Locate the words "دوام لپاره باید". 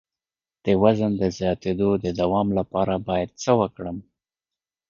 2.19-3.29